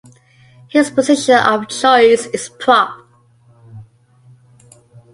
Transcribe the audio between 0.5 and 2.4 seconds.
His position of choice